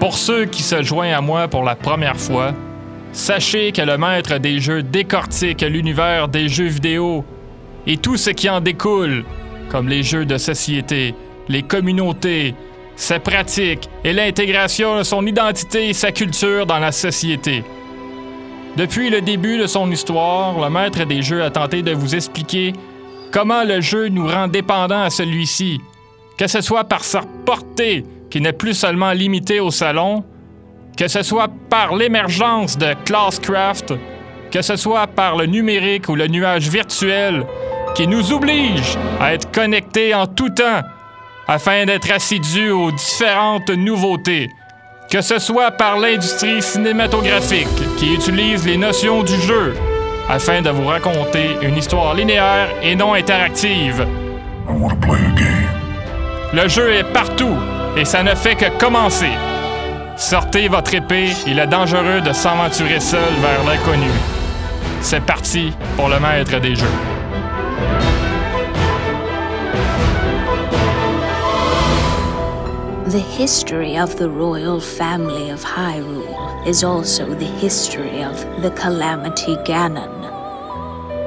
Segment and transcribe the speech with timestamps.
[0.00, 2.54] Pour ceux qui se joignent à moi pour la première fois,
[3.12, 7.24] sachez que le maître des jeux décortique l'univers des jeux vidéo
[7.86, 9.24] et tout ce qui en découle,
[9.70, 11.14] comme les jeux de société,
[11.48, 12.54] les communautés,
[12.94, 17.64] ses pratiques et l'intégration de son identité et sa culture dans la société.
[18.76, 22.72] Depuis le début de son histoire, le maître des jeux a tenté de vous expliquer
[23.32, 25.80] comment le jeu nous rend dépendants à celui-ci,
[26.36, 30.24] que ce soit par sa portée, qui n'est plus seulement limitée au salon,
[30.96, 33.94] que ce soit par l'émergence de Classcraft,
[34.50, 37.44] que ce soit par le numérique ou le nuage virtuel,
[37.94, 40.82] qui nous oblige à être connectés en tout temps
[41.46, 44.50] afin d'être assidus aux différentes nouveautés,
[45.10, 49.74] que ce soit par l'industrie cinématographique qui utilise les notions du jeu
[50.28, 54.06] afin de vous raconter une histoire linéaire et non interactive.
[56.52, 57.56] Le jeu est partout
[57.98, 59.32] et ça ne fait que commencer.
[60.16, 64.10] Sortez votre épée, il est dangereux de s'aventurer seul vers l'inconnu.
[65.00, 66.86] C'est parti pour le maître des jeux.
[73.08, 79.56] The history of the royal family of Hyrule is also the history of the Calamity
[79.64, 80.26] Ganon,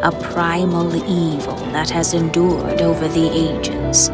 [0.04, 4.12] a primal evil that has endured over the ages.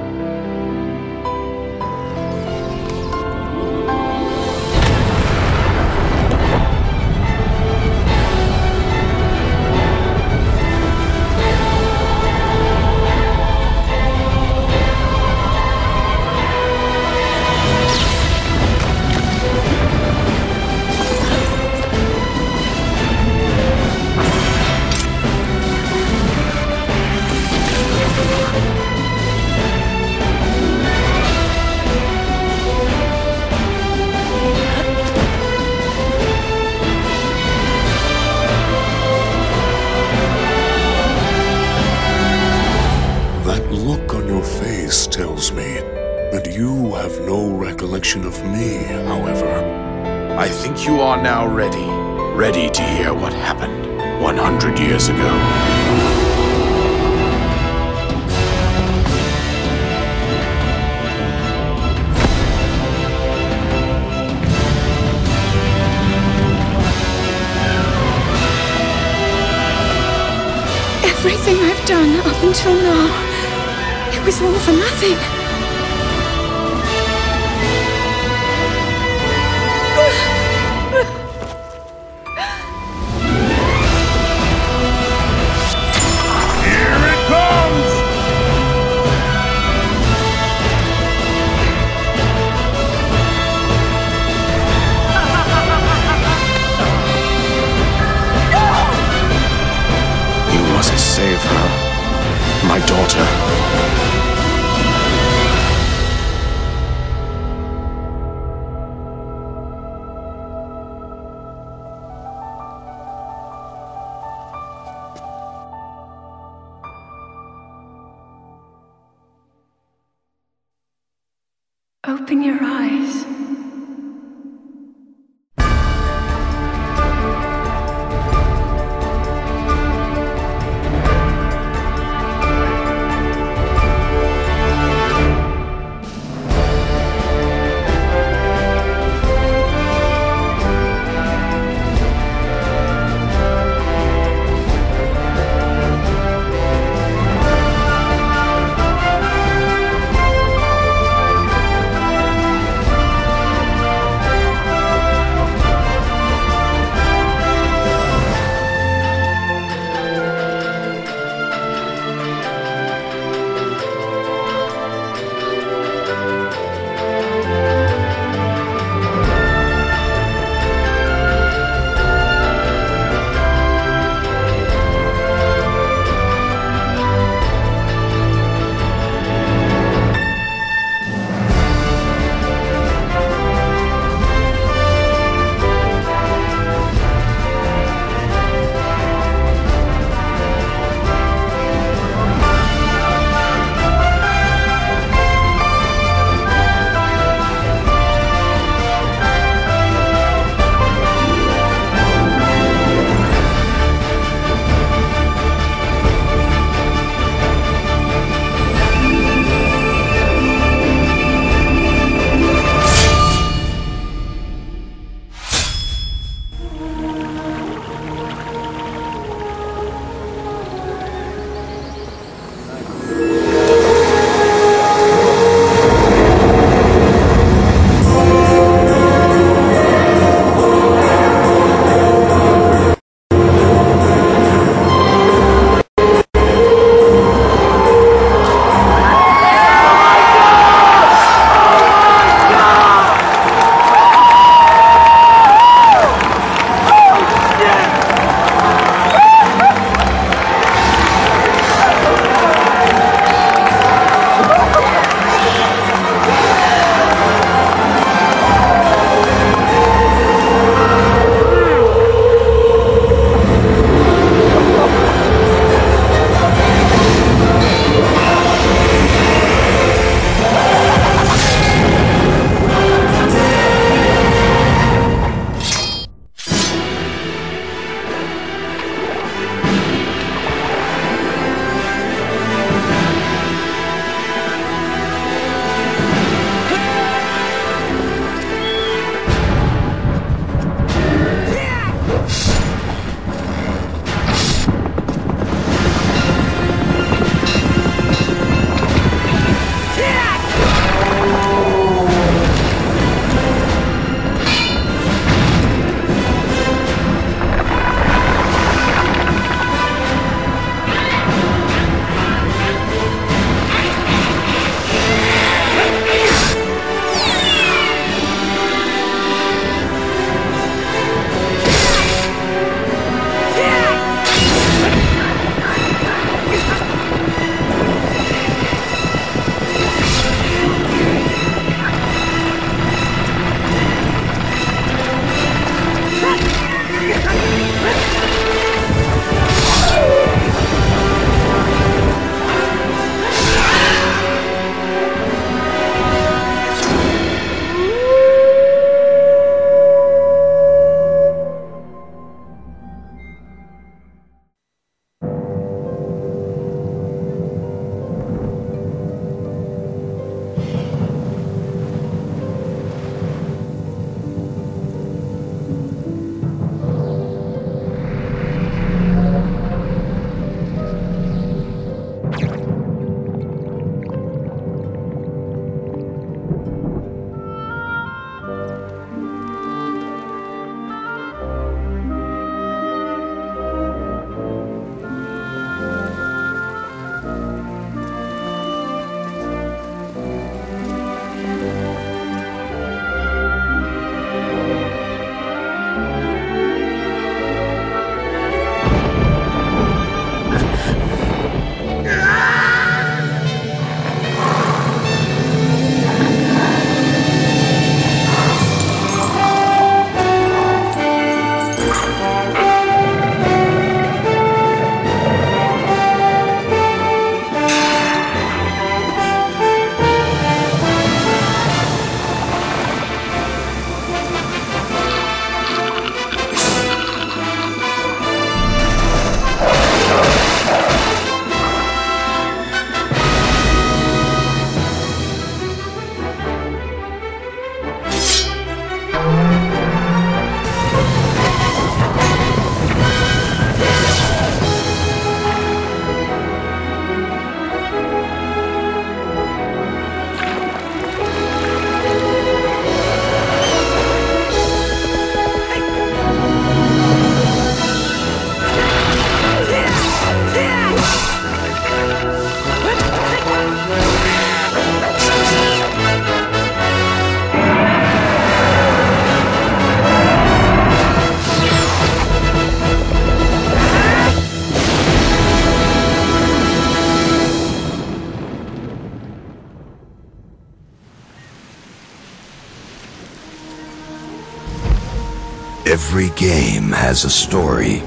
[487.08, 488.02] Has a story.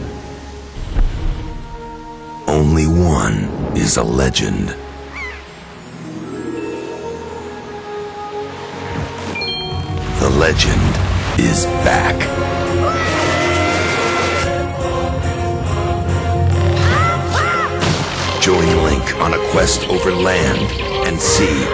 [2.47, 4.77] Only one is a legend.
[10.21, 10.93] The legend
[11.41, 12.19] is back.
[18.43, 20.61] Join Link on a quest over land
[21.09, 21.65] and sea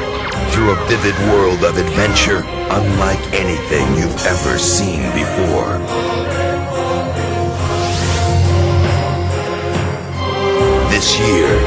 [0.53, 6.16] through a vivid world of adventure unlike anything you've ever seen before.
[10.97, 11.61] This year,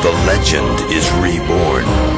[0.00, 2.09] the legend is reborn.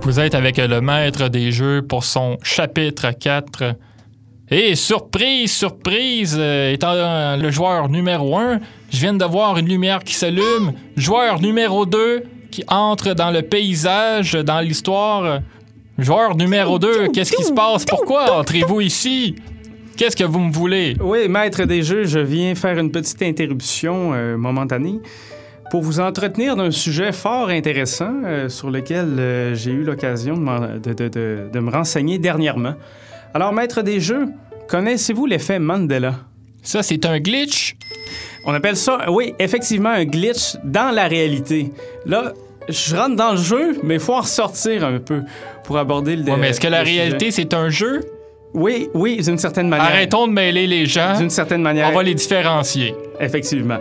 [0.00, 3.74] Vous êtes avec le maître des jeux pour son chapitre 4.
[4.50, 8.60] Et surprise, surprise, euh, étant le joueur numéro 1,
[8.90, 10.72] je viens de voir une lumière qui s'allume.
[10.96, 15.40] Joueur numéro 2 qui entre dans le paysage, dans l'histoire.
[15.98, 17.84] Joueur numéro 2, qu'est-ce qui se passe?
[17.84, 19.34] Pourquoi entrez-vous ici?
[19.96, 20.94] Qu'est-ce que vous me voulez?
[21.00, 25.00] Oui, maître des jeux, je viens faire une petite interruption euh, momentanée
[25.70, 30.40] pour vous entretenir d'un sujet fort intéressant euh, sur lequel euh, j'ai eu l'occasion de,
[30.40, 32.74] m'en- de- de- de- de me renseigner dernièrement.
[33.32, 34.26] Alors, maître des jeux,
[34.68, 36.14] connaissez-vous l'effet Mandela?
[36.62, 37.74] Ça, c'est un glitch?
[38.44, 41.72] On appelle ça, oui, effectivement, un glitch dans la réalité.
[42.04, 42.32] Là,
[42.68, 45.22] je rentre dans le jeu, mais il faut en ressortir un peu
[45.64, 47.00] pour aborder le Ouais, mais est-ce que la sujet.
[47.00, 48.02] réalité, c'est un jeu?
[48.56, 49.86] Oui, oui, d'une certaine manière.
[49.86, 51.18] Arrêtons de mêler les gens.
[51.18, 51.90] D'une certaine manière.
[51.90, 52.94] On va les différencier.
[53.20, 53.76] Effectivement.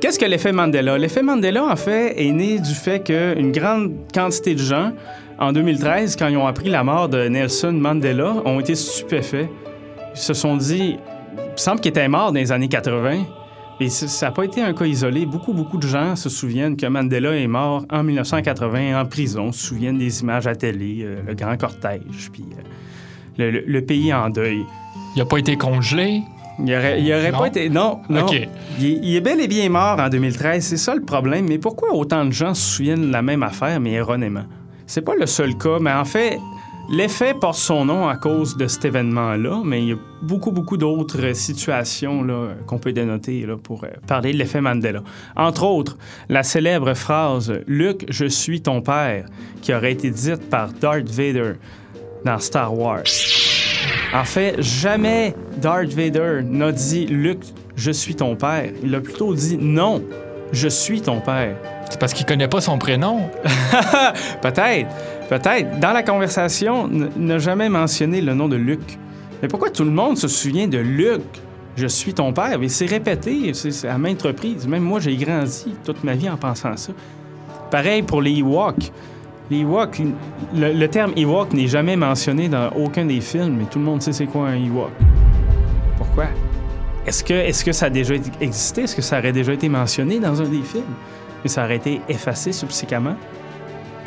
[0.00, 0.96] Qu'est-ce que l'effet Mandela?
[0.96, 4.92] L'effet Mandela, en fait, est né du fait qu'une grande quantité de gens,
[5.38, 9.48] en 2013, quand ils ont appris la mort de Nelson Mandela, ont été stupéfaits.
[10.14, 10.96] Ils se sont dit,
[11.36, 13.22] il me semble qu'il était mort dans les années 80.
[13.80, 15.26] Et ça n'a pas été un cas isolé.
[15.26, 19.66] Beaucoup, beaucoup de gens se souviennent que Mandela est mort en 1980 en prison, se
[19.66, 22.62] souviennent des images à télé, euh, le grand cortège, puis euh,
[23.38, 24.64] le- le- le pays en deuil.
[25.14, 26.22] Il a pas été congelé?
[26.58, 27.68] Il aurait, il aurait pas été.
[27.68, 28.26] Non, non.
[28.78, 31.46] Il, est- il est bel et bien mort en 2013, c'est ça le problème.
[31.48, 34.44] Mais pourquoi autant de gens se souviennent de la même affaire, mais erronément?
[34.86, 36.38] C'est pas le seul cas, mais en fait,
[36.90, 40.76] l'effet porte son nom à cause de cet événement-là, mais il y a beaucoup, beaucoup
[40.78, 42.24] d'autres situations
[42.66, 45.02] qu'on peut dénoter là, pour euh, parler de l'effet Mandela.
[45.36, 45.98] Entre autres,
[46.30, 49.26] la célèbre phrase Luke, je suis ton père,
[49.60, 51.54] qui aurait été dite par Darth Vader
[52.24, 53.02] dans Star Wars.
[54.14, 57.44] En fait, jamais Darth Vader n'a dit Luke,
[57.76, 58.70] je suis ton père.
[58.82, 60.02] Il a plutôt dit non,
[60.52, 61.56] je suis ton père.
[61.90, 63.28] C'est parce qu'il connaît pas son prénom.
[64.42, 64.88] Peut-être,
[65.28, 65.78] peut-être.
[65.80, 68.98] Dans la conversation, n'a jamais mentionné le nom de Luke.
[69.42, 71.22] Mais pourquoi tout le monde se souvient de Luke
[71.76, 72.58] Je suis ton père?
[72.58, 74.66] Mais c'est répété c'est- c'est à maintes reprises.
[74.66, 76.92] Même moi, j'ai grandi toute ma vie en pensant ça.
[77.70, 78.90] Pareil pour les Ewoks.
[79.50, 80.00] Les Ewoks,
[80.54, 84.02] le, le terme Ewok n'est jamais mentionné dans aucun des films, mais tout le monde
[84.02, 84.90] sait c'est quoi un Ewok.
[85.96, 86.26] Pourquoi?
[87.06, 88.82] Est-ce que, est que ça a déjà existé?
[88.82, 90.82] Est-ce que ça aurait déjà été mentionné dans un des films?
[91.44, 93.14] Mais ça aurait été effacé subséquemment?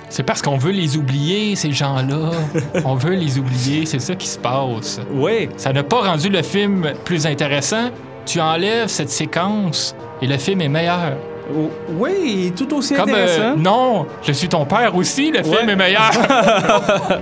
[0.10, 2.32] C'est parce qu'on veut les oublier, ces gens-là.
[2.84, 5.00] On veut les oublier, c'est ça qui se passe.
[5.14, 7.92] Oui, Ça n'a pas rendu le film plus intéressant.
[8.26, 11.16] Tu enlèves cette séquence et le film est meilleur.
[11.56, 13.56] O- Oui, tout aussi Comme euh, intéressant.
[13.58, 16.12] non, je suis ton père aussi, le film est meilleur.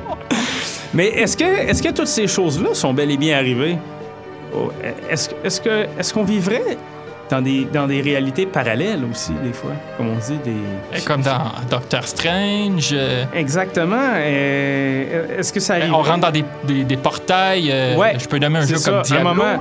[0.93, 3.77] Mais est-ce que, est que toutes ces choses-là sont bel et bien arrivées?
[4.55, 4.71] Oh,
[5.09, 6.77] Est-ce est qu'on vivrait
[7.29, 9.71] dans des, dans des réalités parallèles aussi, des fois?
[9.97, 11.01] Comme on dit, des...
[11.01, 12.91] Comme dans Doctor Strange.
[12.93, 13.97] euh, Exactement.
[14.15, 15.93] Euh, Est-ce que ça arrive?
[15.93, 17.69] on rentre dans des, des- des portails.
[17.71, 19.29] euh, Ouais, je peux nommer un jeu ça, comme un Diablo.
[19.33, 19.59] moment.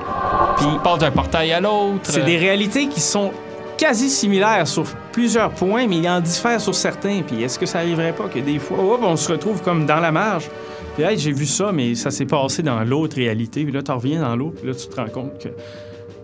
[0.55, 1.99] Puis il passe d'un portail à l'autre.
[2.03, 3.31] C'est des réalités qui sont
[3.77, 7.21] quasi similaires sur plusieurs points, mais il en diffère sur certains.
[7.25, 9.99] Puis est-ce que ça arriverait pas que des fois, hop, on se retrouve comme dans
[9.99, 10.49] la marge?
[10.95, 13.63] Puis hey, j'ai vu ça, mais ça s'est passé dans l'autre réalité.
[13.63, 15.49] Puis là, tu reviens dans l'autre, puis là, tu te rends compte que.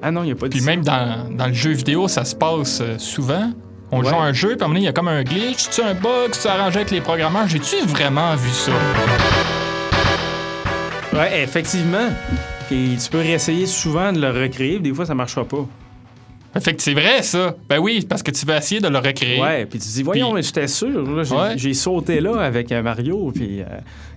[0.02, 0.52] Ah non, il n'y a pas de.
[0.52, 3.52] Puis même dans, dans le jeu vidéo, ça se passe euh, souvent.
[3.92, 4.10] On Ouais.
[4.10, 5.82] joue à un jeu, puis à un moment il y a comme un glitch, tu
[5.82, 7.48] un bug, tu arrangé avec les programmeurs.
[7.48, 8.72] J'ai-tu vraiment vu ça?
[11.14, 12.10] Ouais, effectivement.
[12.68, 15.66] Puis tu peux réessayer souvent de le recréer, puis des fois, ça marchera pas.
[16.60, 17.56] Fait que c'est vrai, ça.
[17.68, 19.42] Ben oui, parce que tu vas essayer de le recréer.
[19.42, 21.02] Ouais, puis tu dis, voyons, mais j'étais sûr.
[21.04, 21.54] là, J'ai Ouais.
[21.58, 23.66] j'ai sauté là avec euh, Mario, puis euh,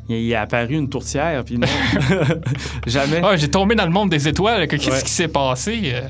[0.09, 1.67] il, est apparu une tourtière, puis non.
[2.87, 3.21] Jamais.
[3.23, 4.67] Ah, j'ai tombé dans le monde des étoiles.
[4.69, 5.03] que Qu'est-ce Ouais.
[5.03, 5.81] qui s'est passé?
[5.87, 6.01] Euh,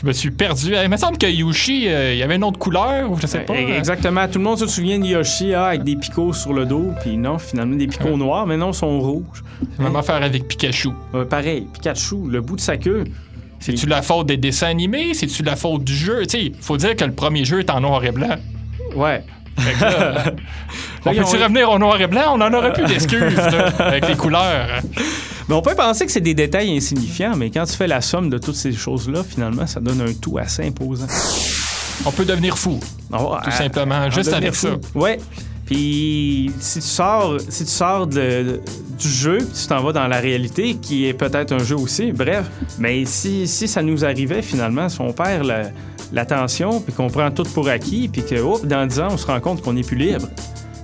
[0.00, 0.72] Je me suis perdu.
[0.82, 3.40] Il me semble que Yoshi, euh, il y avait une autre couleur, ou je sais
[3.40, 3.54] pas.
[3.54, 4.26] Euh, Exactement.
[4.28, 7.16] Tout le monde se souvient de Yoshi ah, avec des picots sur le dos, puis
[7.16, 9.42] non, finalement, des picots noirs, mais non, ils sont rouges.
[9.78, 10.88] Même affaire avec Pikachu.
[11.14, 13.04] Euh, pareil, Pikachu, le bout de sa queue.
[13.60, 15.14] C'est-tu la faute des dessins animés?
[15.14, 16.22] C'est-tu la faute du jeu?
[16.28, 18.36] Sais, faut dire que le premier jeu est en noir et blanc.
[18.94, 19.24] Ouais.
[19.80, 20.24] Là,
[21.06, 22.34] on ont- peut-tu revenir au noir et blanc?
[22.34, 23.38] On en aurait plus d'excuses,
[23.78, 24.68] avec les couleurs.
[25.48, 28.28] Mais on peut penser que c'est des détails insignifiants, mais quand tu fais la somme
[28.30, 31.06] de toutes ces choses-là, finalement, ça donne un tout assez imposant.
[32.04, 32.78] On peut devenir fou.
[33.44, 34.68] Tout simplement, juste avec ça.
[34.94, 35.18] Ouais.
[35.66, 38.60] Puis si tu sors, si tu sors de-
[38.98, 42.46] du jeu, tu t'en vas dans la réalité, qui est peut-être un jeu aussi, bref.
[42.78, 45.70] Mais si, si ça nous arrivait finalement, si on perd la-
[46.12, 49.40] l'attention, puis qu'on prend tout pour acquis, puis que dans 10 ans, on se rend
[49.40, 50.28] compte qu'on n'est plus libre.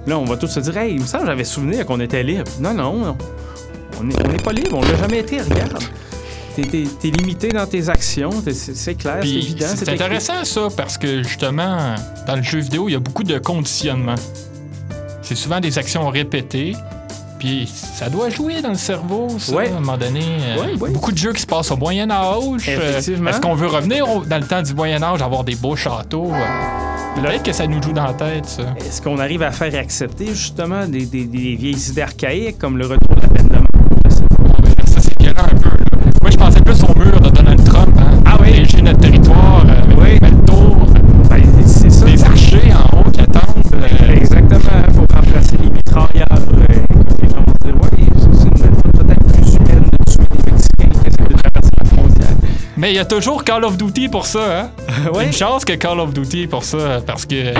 [0.06, 2.50] Là, on va tous se dire, hey, il me semble j'avais souvenir qu'on était libre.
[2.60, 3.16] Non, non, non.
[4.00, 5.78] On n'est pas libre, on l'a jamais été, regarde.
[6.56, 9.66] T'es, t'es- t'es limité dans tes actions, t'es- c'est, c'est clair, c'est évident.
[9.74, 9.94] c'est écrit.
[9.94, 11.94] intéressant ça parce que justement,
[12.26, 14.16] dans le jeu vidéo, il y a beaucoup de conditionnement.
[15.34, 16.76] C'est souvent des actions répétées.
[17.38, 19.70] Puis ça doit jouer dans le cerveau, ça, Ouais.
[19.72, 20.20] à un moment donné.
[20.20, 20.90] Euh, Ouais.
[20.90, 22.68] Beaucoup de jeux qui se passent au Moyen Âge.
[22.68, 23.30] Euh, Effectivement.
[23.30, 26.30] Est-ce qu'on veut revenir au- dans le temps du Moyen Âge, avoir des beaux châteaux?
[26.34, 28.62] Euh, Peut-être que ça nous joue dans la tête, ça.
[28.76, 32.84] Est-ce qu'on arrive à faire accepter justement des, des- des vieilles idées archaïques comme le
[32.86, 33.66] retour de la peine de mort?
[34.04, 34.84] Je sais pas.
[34.86, 35.70] Ça, c'est violent un peu.
[35.70, 35.84] Là.
[36.20, 37.96] Moi, je pensais plus au mur de Donald Trump.
[37.98, 38.20] Hein?
[38.26, 38.48] Ah oui?
[38.52, 40.12] Protéger notre territoire euh, avec Oui.
[40.12, 40.76] des belles tours,
[41.30, 42.04] Ben, c'est ça.
[42.04, 43.64] des archers en haut qui attendent.
[43.74, 44.60] euh, Exactement.
[44.88, 46.26] Il faut remplacer les mitrailleurs.
[46.32, 46.36] euh,
[46.88, 50.50] comme les gens vont dire, ouais, c'est une méthode peut-être plus humaine de tuer des
[50.50, 52.36] Mexicains qui essaient de traverser la frontière.
[52.82, 54.70] Mais il y a toujours Call of Duty pour ça, hein?
[55.14, 55.24] Ouais.
[55.26, 57.52] Une chance que Call of Duty pour ça, parce que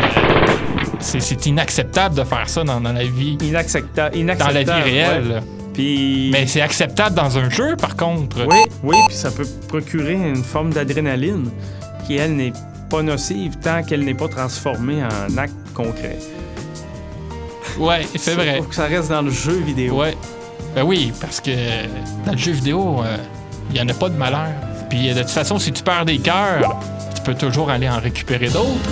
[0.99, 4.55] c'est inacceptable de faire ça dans, dans la vie, Inaccepta- dans inacceptable.
[4.55, 5.29] la vie réelle.
[5.35, 5.41] ouais.
[5.75, 6.31] Puis.
[6.33, 8.45] Mais c'est acceptable dans un jeu, par contre.
[8.47, 11.51] Oui, oui, puis ça peut procurer une forme d'adrénaline
[12.05, 12.53] qui, elle, n'est
[12.91, 16.19] pas nocive tant qu'elle n'est pas transformée en acte concret.
[17.79, 18.57] Ouais, c'est vrai.
[18.59, 19.95] Faut que ça reste dans le jeu vidéo.
[20.01, 20.17] Ouais.
[20.75, 21.53] Ben oui, parce que
[22.27, 23.17] dans le jeu vidéo, euh,
[23.71, 24.49] il y en a pas de malheur.
[24.93, 26.79] Puis euh, de toute façon, si tu perds des cœurs,
[27.15, 28.91] tu peux toujours aller en récupérer d'autres.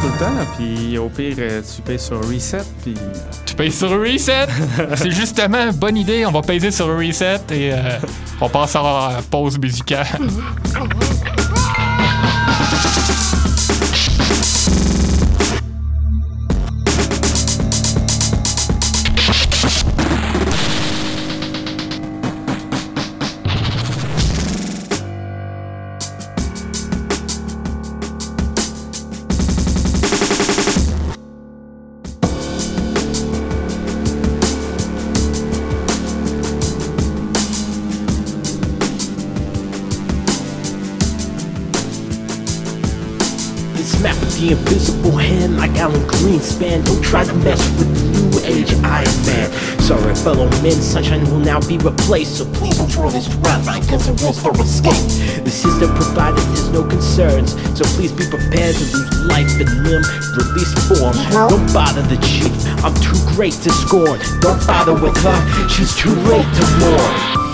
[0.00, 2.94] Tout le temps, puis au pire, euh, tu payes sur reset, puis.
[3.44, 4.46] Tu payes sur Reset.
[4.94, 6.24] c'est justement une bonne idée.
[6.24, 7.98] On va payer sur Reset et euh,
[8.40, 8.82] on passe à
[9.16, 10.06] la pause musicale.
[44.48, 46.84] the invisible hand like Alan Greenspan.
[46.84, 49.50] Don't try to mess with the new age Iron Man.
[49.80, 52.38] Sorry, fellow men, sunshine will now be replaced.
[52.38, 55.44] So please enjoy this rap because there is no escape.
[55.44, 57.52] The system provided there's no concerns.
[57.76, 60.04] So please be prepared to lose life and limb.
[60.36, 61.16] Release form.
[61.32, 62.52] Don't bother the chief.
[62.84, 64.20] I'm too great to scorn.
[64.40, 65.68] Don't bother with her.
[65.68, 67.47] She's too late to mourn.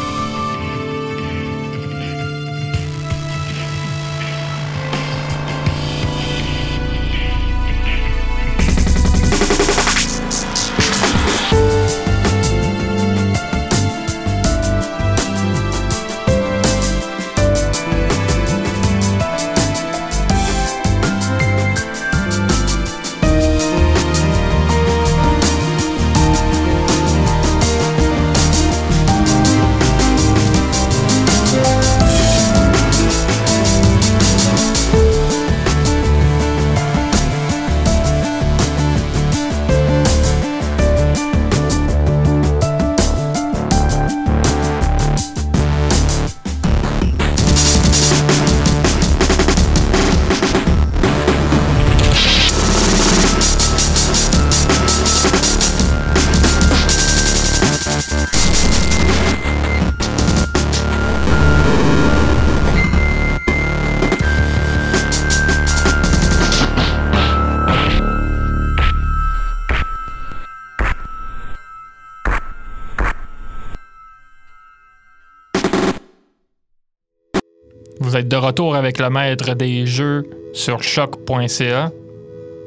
[78.45, 81.91] Retour avec le maître des jeux sur choc.ca.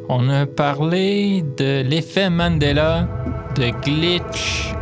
[0.10, 3.08] On a parlé de l'effet Mandela,
[3.56, 4.74] de glitch,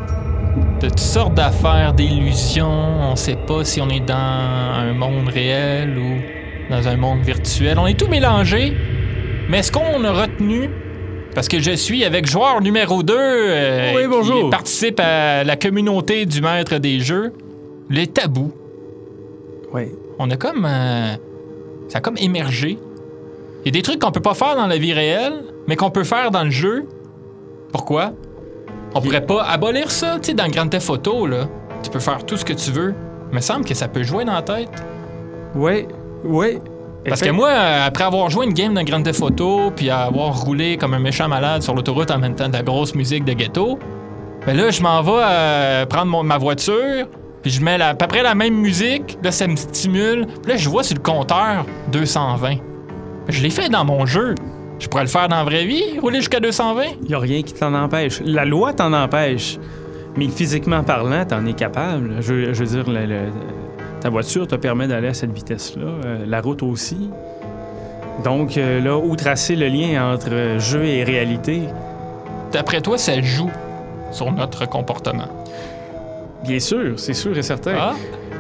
[0.81, 3.12] de toutes sortes d'affaires, d'illusions.
[3.12, 7.77] On sait pas si on est dans un monde réel ou dans un monde virtuel.
[7.77, 8.73] On est tout mélangé.
[9.49, 10.69] Mais ce qu'on a retenu,
[11.34, 13.15] parce que je suis avec joueur numéro 2
[13.95, 14.45] Oui, bonjour.
[14.45, 17.34] qui participe à la communauté du maître des jeux,
[17.89, 18.53] les tabous.
[19.73, 19.89] Oui.
[20.19, 20.65] On a comme.
[20.65, 21.15] euh,
[21.89, 22.78] ça a comme émergé.
[23.63, 25.89] Il y a des trucs qu'on peut pas faire dans la vie réelle, mais qu'on
[25.91, 26.86] peut faire dans le jeu.
[27.71, 28.13] Pourquoi?
[28.93, 31.47] On pourrait pas abolir ça, tu sais, dans Grand Theft Auto, là.
[31.84, 32.93] Tu peux faire tout ce que tu veux.
[33.32, 34.69] Il me semble que ça peut jouer dans la tête.
[35.56, 35.88] Oui,
[36.23, 36.60] oui.
[37.08, 40.39] Parce que moi, euh, après avoir joué une game dans Grand Theft Auto, puis avoir
[40.41, 43.34] roulé comme un méchant malade sur l'autoroute en même temps de la grosse musique de
[43.34, 43.78] ghetto,
[44.45, 47.06] ben là, je m'en vais euh, prendre mon- ma voiture,
[47.45, 50.51] puis je mets la- à peu près la même musique, là, ça me stimule, puis
[50.51, 52.55] là, je vois sur le compteur 220.
[53.29, 54.34] Je l'ai fait dans mon jeu.
[54.79, 56.84] Je pourrais le faire dans la vraie vie, rouler jusqu'à 220.
[57.03, 58.19] Il n'y a rien qui t'en empêche.
[58.25, 59.60] La loi t'en empêche.
[60.17, 62.15] Mais physiquement parlant, t'en es capable.
[62.21, 63.29] Je, je veux dire, le- le-
[64.01, 65.86] ta voiture te permet d'aller à cette vitesse-là.
[66.05, 67.12] euh, la route aussi.
[68.23, 71.62] Donc, euh, là, où tracer le lien entre jeu et réalité?
[72.51, 73.51] D'après toi, ça joue
[74.12, 75.27] sur notre comportement.
[76.43, 77.74] Bien sûr, c'est sûr et certain.
[77.78, 77.93] Ah?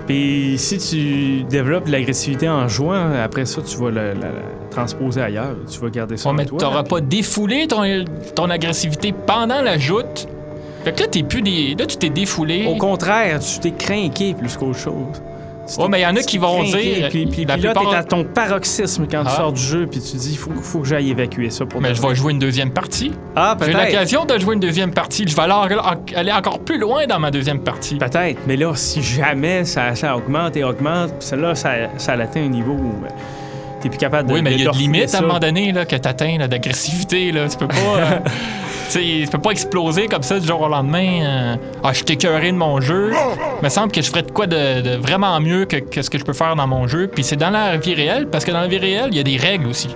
[0.07, 4.29] Puis si tu développes l'agressivité en jouant, après ça, tu vas la, la- la
[4.69, 5.55] transposer ailleurs.
[5.71, 7.81] Tu vas garder ça Ouais, en mais t'auras pas défoulé ton,
[8.35, 10.27] ton agressivité pendant la joute.
[10.83, 11.75] Fait que là, t'es plus des.
[11.79, 12.67] Là, tu t'es défoulé.
[12.67, 15.21] Au contraire, tu t'es craqué plus qu'autre chose.
[15.79, 17.95] Ouais, mais y en a qui vont dire, Puis, puis- la puis là, plupart- t'es
[17.97, 19.29] à ton paroxysme quand Ah.
[19.29, 21.81] tu sors du jeu, puis tu dis, il faut, faut que j'aille évacuer ça pour
[21.81, 23.11] Mais je vais jouer une deuxième partie.
[23.35, 23.85] Ah, J'ai peut-être.
[23.85, 25.25] l'occasion de jouer une deuxième partie.
[25.27, 25.75] Je vais aller,
[26.15, 27.95] aller encore plus loin dans ma deuxième partie.
[27.95, 28.39] Peut-être.
[28.47, 32.49] Mais là, si jamais ça, ça augmente et augmente, puis là, ça, ça atteint un
[32.49, 33.09] niveau où euh,
[33.81, 35.17] t'es plus capable de Oui, mais il y a limites ça.
[35.17, 37.31] à un moment donné là, que t'atteins d'agressivité.
[37.31, 37.47] Là.
[37.49, 37.75] Tu peux pas.
[38.89, 41.21] sais, tu peux pas exploser comme ça du jour au lendemain.
[41.23, 43.11] euh, ah, je suis écœuré de mon jeu.
[43.61, 46.23] Il me semble que je ferais de quoi de, vraiment mieux que, ce que je
[46.23, 47.07] peux faire dans mon jeu.
[47.07, 49.23] Puis c'est dans la vie réelle, parce que dans la vie réelle, il y a
[49.23, 49.95] des règles aussi.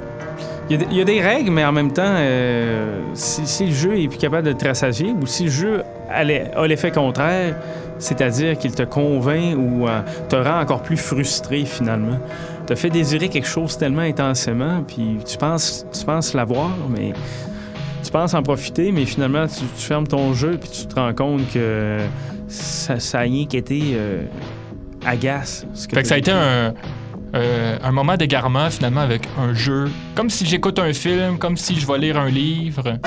[0.69, 4.07] Il y, a, des- il règles, mais en même temps, euh, si, le jeu est
[4.07, 7.55] plus capable de te rassasier ou si le jeu a l'effet contraire,
[7.97, 12.19] c'est-à-dire qu'il te convainc ou euh, te rend encore plus frustré finalement,
[12.67, 17.13] te fait désirer quelque chose tellement intensément, puis tu penses, tu penses l'avoir, mais
[18.03, 21.13] tu penses en profiter, mais finalement, tu, tu fermes ton jeu puis tu te rends
[21.13, 21.99] compte que
[22.47, 24.23] ça, ça a rien qu'été euh,
[25.05, 25.65] agace.
[25.73, 26.73] ce Fait que ça a été un,
[27.35, 29.89] euh, un moment d'égarement finalement avec un jeu.
[30.15, 32.97] Comme si j'écoute un film, comme si je vais lire un livre.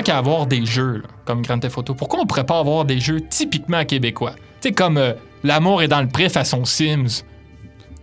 [0.00, 2.84] Tant qu'à avoir des jeux là, comme Grand Theft Auto, pourquoi on pourrait pas avoir
[2.84, 4.34] des jeux typiquement québécois?
[4.60, 7.24] Tu sais, comme euh, L'amour est dans le pré façon Sims.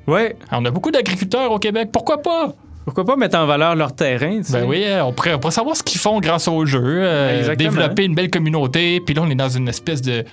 [0.08, 0.36] Ouais.
[0.52, 2.54] On a beaucoup d'agriculteurs au Québec, pourquoi pas?
[2.86, 4.62] Pourquoi pas mettre en valeur leur terrain, tu sais?
[4.62, 7.56] Ben oui, euh, on pourrait, on pourrait savoir ce qu'ils font grâce au jeu, euh,
[7.56, 10.24] développer une belle communauté, puis là, on est dans une espèce de,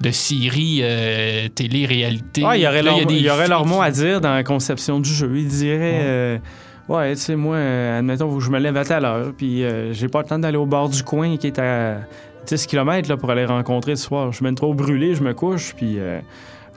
[0.00, 2.44] de série euh, télé-réalité.
[2.44, 3.90] Ouais, il y aurait, Là, leur, a des il y aurait leur filles mot à
[3.90, 5.32] dire dans la conception du jeu.
[5.34, 6.38] Ils diraient, euh,
[6.88, 10.08] ouais, tu sais, moi, euh, admettons, je me lève à telle heure, puis euh, j'ai
[10.08, 11.98] pas le temps d'aller au bord du coin qui est à
[12.46, 14.30] 10 km là, pour aller rencontrer ce soir.
[14.32, 16.18] Je suis même trop brûlé, je me couche, puis euh,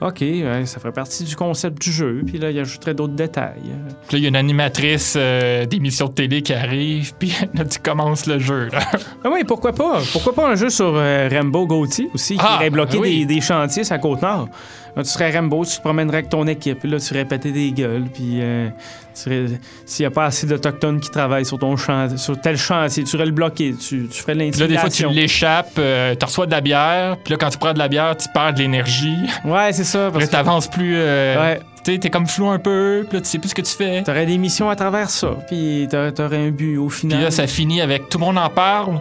[0.00, 3.62] OK, ouais, ça ferait partie du concept du jeu, puis là, il ajouterait d'autres détails.
[4.08, 7.64] Puis là, il y a une animatrice euh, d'émission de télé qui arrive, puis là,
[7.64, 8.68] tu commences le jeu.
[8.70, 8.80] Là.
[9.24, 10.00] Ah oui, pourquoi pas?
[10.12, 13.26] Pourquoi pas un jeu sur euh, Rambo Gauthier aussi, qui Ah, irait bloquer oui.
[13.26, 14.48] des, des chantiers la Côte-Nord?
[14.96, 17.70] Là, tu serais Rambo, tu te promènerais avec ton équipe, puis là, tu péter des
[17.70, 18.68] gueules, puis euh,
[19.14, 19.46] tu serais-
[19.84, 23.14] s'il n'y a pas assez d'Autochtones qui travaillent sur ton champ, sur tel chantier, tu
[23.16, 26.24] irais le bloquer, tu, tu ferais de Puis là, des fois, tu l'échappes, euh, tu
[26.24, 28.60] reçois de la bière, puis là, quand tu prends de la bière, tu perds de
[28.60, 29.16] l'énergie.
[29.44, 30.94] Ouais, c'est ça, Puis parce là, t'avances plus.
[30.96, 31.60] euh, Ouais.
[31.84, 34.02] Tu t'es comme flou un peu, puis là, tu sais plus ce que tu fais.
[34.02, 37.22] T'aurais des missions à travers ça, puis t'a- t'aurais un but au Puis final.
[37.22, 38.98] là, ça finit avec tout le monde en parle.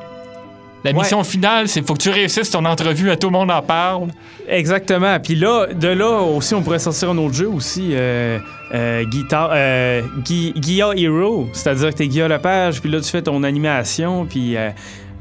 [0.85, 0.99] La Ouais.
[0.99, 4.09] mission finale, c'est faut que tu réussisses ton entrevue à tout le monde en parle.
[4.47, 5.19] Exactement.
[5.19, 8.37] Puis là, de là aussi, on pourrait sortir un autre jeu aussi, euh,
[8.73, 11.47] euh, Guitar, euh, Gui- Guilla Hero.
[11.53, 14.55] C'est-à-dire que t'es Guilla Lepage, puis là, tu fais ton animation, puis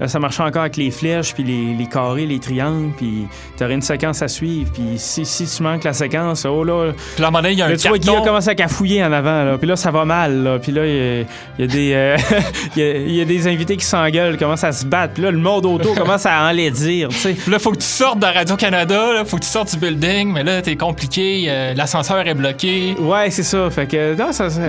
[0.00, 3.26] là, ça marche encore avec les flèches, puis les, les carrés, les triangles, puis
[3.56, 4.70] t'aurais une séquence à suivre.
[4.72, 7.68] Puis si, si tu manques la séquence, oh là, Puis là, il y a un
[7.68, 8.22] là, tu vois carton.
[8.24, 10.94] commence à cafouiller en avant, là, puis là, ça va mal, là, puis là, il
[10.94, 11.24] y a-
[11.58, 12.16] y, a des, euh,
[12.76, 15.38] il y a- a des invités qui s'engueulent, commencent à se battre, puis là, le
[15.38, 17.32] monde autour commence à enlaidir, tu sais.
[17.34, 20.32] Puis là, faut que tu sortes de Radio-Canada, là, faut que tu sortes du building,
[20.32, 22.94] mais là, t'es compliqué, euh, l'ascenseur est bloqué.
[22.98, 23.70] Ouais, c'est ça.
[23.70, 24.60] Fait que non, ça, ça-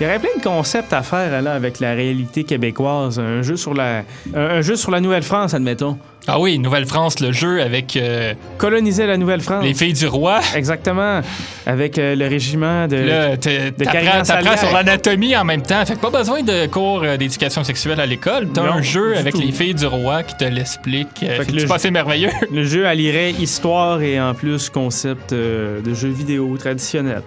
[0.00, 3.18] il y aurait plein de concepts à faire là, avec la réalité québécoise.
[3.18, 4.02] Un jeu sur la,
[4.34, 5.98] un, jeu sur la Nouvelle-France, admettons.
[6.28, 9.64] Ah oui, Nouvelle-France, le jeu avec euh, Coloniser la Nouvelle-France.
[9.64, 10.40] les filles du roi.
[10.54, 11.20] Exactement.
[11.66, 12.96] Avec euh, le régiment de.
[12.96, 15.84] Là, t'apprends sur l'anatomie en même temps.
[15.84, 18.48] Fait que pas besoin de cours euh, d'éducation sexuelle à l'école.
[18.54, 19.40] T'as un jeu avec tout.
[19.40, 21.08] les filles du roi qui te l'explique.
[21.18, 22.30] Fait que c'est pas assez merveilleux.
[22.52, 27.22] Le jeu allierait histoire et en plus concept euh, de jeu vidéo traditionnel.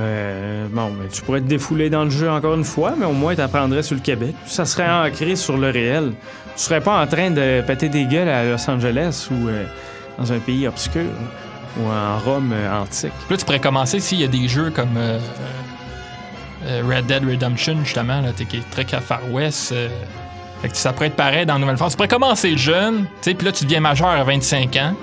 [0.00, 3.12] Euh, bon, ben, tu pourrais te défouler dans le jeu encore une fois, mais au
[3.12, 4.34] moins tu apprendrais sur le Québec.
[4.46, 6.12] Ça serait ancré sur le réel.
[6.56, 9.64] Tu serais pas en train de péter des gueules à Los Angeles ou euh,
[10.18, 11.02] dans un pays obscur
[11.80, 13.12] ou en Rome euh, antique.
[13.30, 15.18] Là, tu pourrais commencer s'il y a des jeux comme euh,
[16.88, 19.74] Red Dead Redemption, justement, là, t'es- qui est très Far West.
[20.62, 21.92] fait que ça pourrait être pareil dans Nouvelle-France.
[21.92, 24.94] Tu pourrais commencer jeune, tu sais, puis là, tu deviens majeur à 25 ans.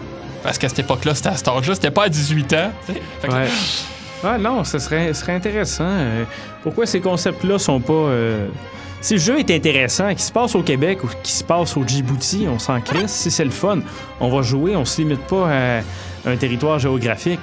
[0.44, 2.72] Parce qu'à cette époque-là, c'était à cet âge-là, c'était pas à 18 ans.
[2.86, 3.48] Fait que- Ouais.
[4.26, 5.84] Ouais, non, ce serait, ce serait intéressant.
[5.88, 6.24] Euh,
[6.64, 7.94] pourquoi ces concepts-là sont pas.
[7.94, 8.48] euh,
[9.02, 11.86] Si le jeu est intéressant, qu'il se passe au Québec ou qu'il se passe au
[11.86, 13.12] Djibouti, on s'en crisse.
[13.12, 13.80] Si c'est le fun,
[14.20, 15.82] on va jouer, on se limite pas à
[16.30, 17.40] un territoire géographique.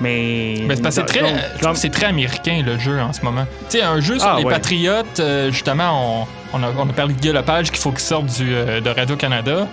[0.00, 0.56] Mais.
[0.66, 1.20] Mais c'est très,
[1.62, 3.46] Donc, c'est très américain le jeu en ce moment.
[3.70, 4.52] Tu sais, un jeu sur Ah, les ouais.
[4.52, 8.00] patriotes, euh, justement, on, on a, on a parlé de Guy Lepage qu'il faut qu'il
[8.00, 9.68] sorte du, de Radio-Canada,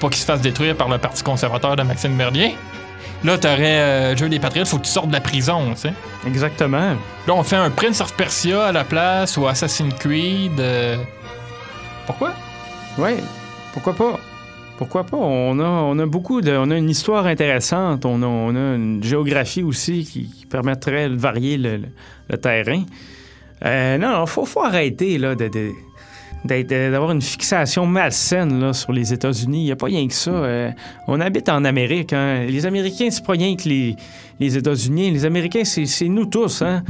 [0.00, 2.54] pas qu'il se fasse détruire par le Parti conservateur de Maxime Bernier.
[3.24, 5.92] Là, t'aurais euh, jeu des patriotes, faut que tu sortes de la prison, tu sais.
[6.26, 6.94] Exactement.
[7.26, 10.58] Là, on fait un Prince of Persia à la place ou Assassin's Creed.
[10.60, 10.96] euh,
[12.06, 12.32] Pourquoi?
[12.96, 13.16] Oui,
[13.72, 14.20] pourquoi pas?
[14.76, 15.16] Pourquoi pas?
[15.16, 16.52] On a, on a beaucoup de.
[16.56, 21.08] On a une histoire intéressante, on a, on a une géographie aussi qui, qui permettrait
[21.08, 21.88] de varier le, le-
[22.30, 22.82] le terrain.
[23.64, 25.48] Euh, non, il faut, faut arrêter là, de,
[26.44, 29.60] d'avoir une fixation malsaine là, sur les États-Unis.
[29.62, 30.30] Il n'y a pas rien que ça.
[30.30, 30.70] Euh,
[31.06, 32.12] on habite en Amérique.
[32.12, 32.44] hein.
[32.48, 33.96] Les Américains, c'est pas rien que les,
[34.40, 35.10] les États-Unis.
[35.10, 36.62] Les Américains, c'est, nous tous.
[36.62, 36.82] Hein?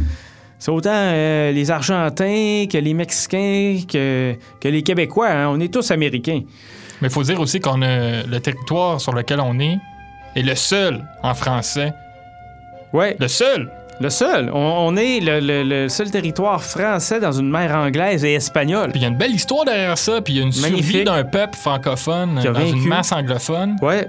[0.59, 5.31] C'est autant euh, les Argentins que les Mexicains que, que les Québécois.
[5.31, 5.49] hein.
[5.49, 6.43] On est tous Américains.
[7.01, 9.79] Mais il faut dire aussi qu'on a le territoire sur lequel on est
[10.37, 11.93] est le seul en français.
[12.93, 13.71] Ouais, Le seul!
[14.01, 14.51] Le seul.
[14.53, 18.91] On, on est le, le- le seul territoire français dans une mer anglaise et espagnole.
[18.91, 20.71] Puis il y a une belle histoire derrière ça, puis il y a une survie
[20.73, 21.05] Magnifique.
[21.05, 23.77] d'un peuple francophone dans une masse anglophone.
[23.83, 24.09] Ouais,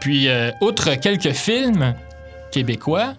[0.00, 1.94] Puis, euh, outre quelques films
[2.50, 3.14] québécois,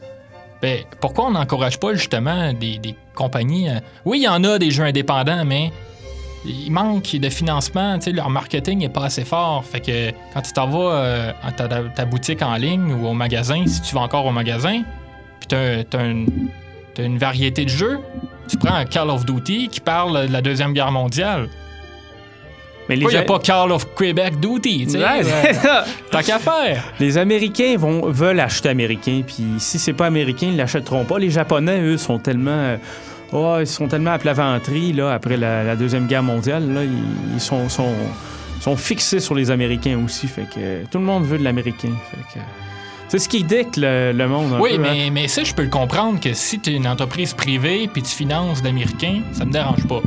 [0.61, 3.69] ben, pourquoi on n'encourage pas justement des, des compagnies...
[3.69, 5.71] euh, Oui, il y en a des jeux indépendants, mais
[6.45, 9.63] il manque de financement, leur marketing n'est pas assez fort.
[9.65, 13.13] Fait que quand tu t'en vas euh, à ta, ta boutique en ligne ou au
[13.13, 14.81] magasin, si tu vas encore au magasin,
[15.49, 16.27] t'as, t'as une,
[16.93, 17.99] t'as une variété de jeux,
[18.47, 21.49] tu prends un Call of Duty qui parle de la Deuxième Guerre mondiale.
[22.87, 24.97] mais les, il n'y a pas Call of Quebec Duty, tu sais?
[24.99, 25.85] Ouais, c'est ça.
[26.11, 26.93] Tant qu'à faire.
[26.99, 31.19] les Américains vont, veulent acheter américain, puis si c'est pas américain, ils l'achèteront pas.
[31.19, 32.77] Les Japonais, eux, sont tellement euh,
[33.31, 37.33] Oh, ils sont tellement à plat là, après la, la Deuxième Guerre mondiale, là, ils,
[37.35, 37.93] ils sont, sont,
[38.59, 40.27] sont fixés sur les Américains aussi.
[40.27, 41.91] Fait que tout le monde veut de l'Américain.
[42.09, 42.43] Fait que...
[43.09, 44.53] C'est ce qui dicte le, le monde.
[44.53, 45.09] un Oui, peu, hein.
[45.11, 48.11] mais, ça, je peux le comprendre que si tu es une entreprise privée puis tu
[48.15, 50.01] finances l'américain, ça me dérange pas.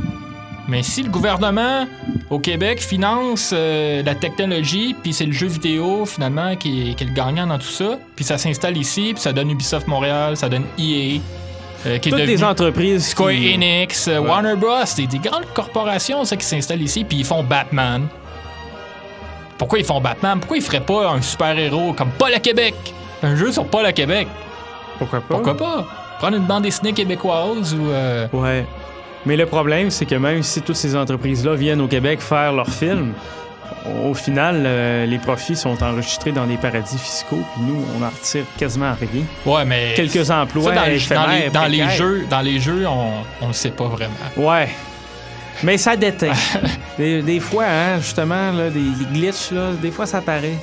[0.69, 1.85] Mais si le gouvernement
[2.29, 7.03] au Québec finance euh, la technologie, puis c'est le jeu vidéo finalement qui est, qui
[7.03, 10.37] est le gagnant dans tout ça, puis ça s'installe ici, puis ça donne Ubisoft Montréal,
[10.37, 11.19] ça donne EA,
[11.85, 13.07] euh, qui Toutes les entreprises.
[13.09, 14.29] Square qui- Enix, euh, Ouais.
[14.29, 18.07] Warner Bros, c'est des grandes corporations ça, qui s'installent ici, puis ils font Batman.
[19.63, 20.39] Pourquoi ils font Batman?
[20.39, 22.75] Pourquoi ils feraient pas un super-héros comme Paul à Québec?
[23.23, 24.27] Un jeu sur Paul à Québec?
[24.99, 25.25] Pourquoi pas?
[25.35, 25.87] Pourquoi pas?
[26.19, 27.89] Prendre une bande dessinée québécoise ou.
[27.89, 28.65] euh, Ouais.
[29.25, 32.67] Mais le problème, c'est que même si toutes ces entreprises-là viennent au Québec faire leurs
[32.67, 33.13] films,
[34.05, 38.09] au final, euh, les profits sont enregistrés dans des paradis fiscaux, puis nous, on en
[38.09, 39.23] retire quasiment rien.
[39.45, 39.93] Ouais, mais.
[39.95, 41.89] Quelques emplois ça, dans, les- dans les, dans les précaires.
[41.95, 44.11] jeux, dans les jeux, on, on le sait pas vraiment.
[44.35, 44.67] Ouais.
[45.61, 46.31] Mais ça déteint.
[46.97, 50.57] des, des fois, hein, justement, là, des, des glitches, là, des fois, ça paraît.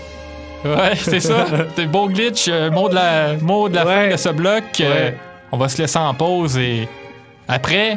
[0.64, 1.46] Ouais, c'est ça.
[1.76, 2.48] C'est beau glitch.
[2.48, 3.94] euh, mot de la, mot de la Ouais.
[4.06, 4.64] fin de ce bloc.
[4.80, 5.16] euh, Ouais.
[5.52, 6.86] on va se laisser en pause et
[7.48, 7.96] après,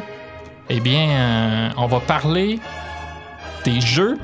[0.70, 2.58] eh bien, euh, on va parler
[3.64, 4.16] des jeux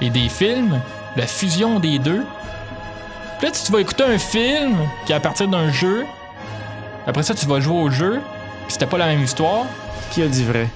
[0.00, 0.80] et des films,
[1.16, 2.22] la fusion des deux.
[3.38, 6.06] Puis là, tu vas écouter un film qui est à partir d'un jeu.
[7.06, 8.20] Après ça, tu vas jouer au jeu.
[8.64, 9.66] Puis c'était pas la même histoire.
[10.12, 10.68] Qui a dit vrai?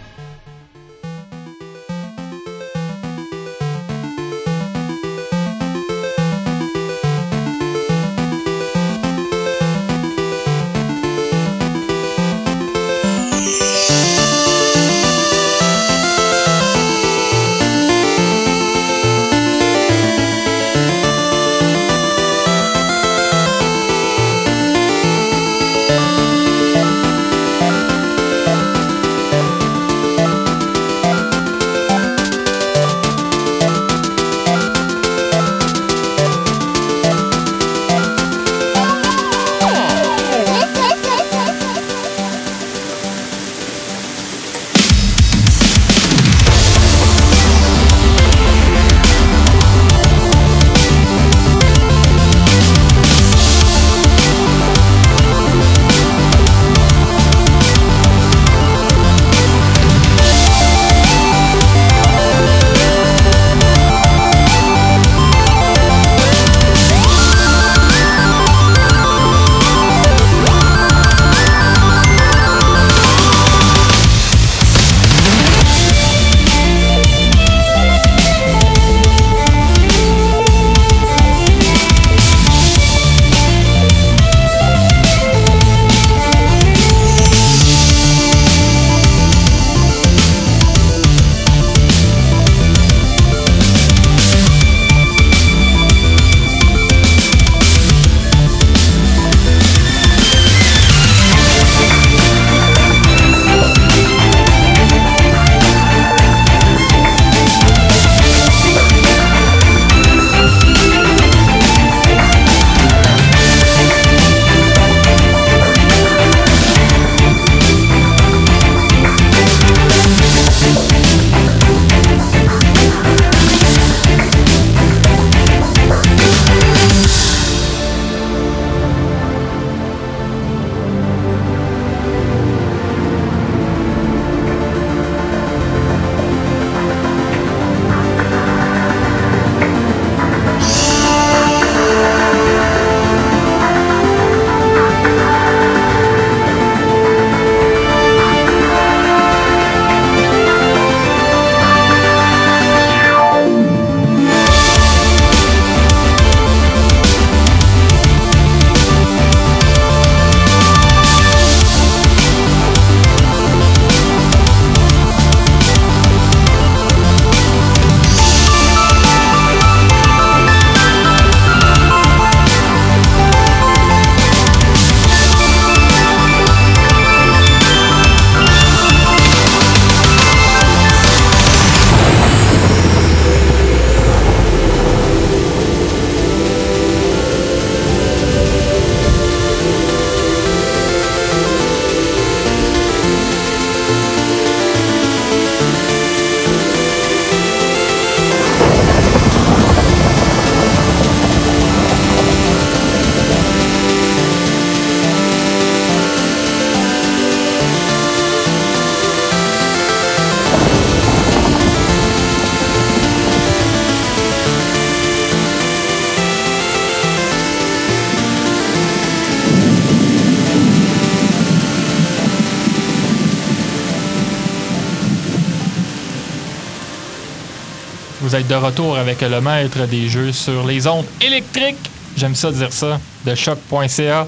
[228.50, 231.88] De retour avec le maître des jeux sur les ondes électriques.
[232.16, 234.26] J'aime ça dire ça, de choc.ca.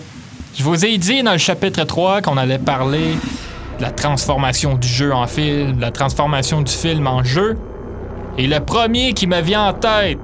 [0.56, 3.16] Je vous ai dit dans le chapitre 3 qu'on allait parler
[3.78, 7.58] de la transformation du jeu en film, de la transformation du film en jeu.
[8.38, 10.20] Et le premier qui me vient en tête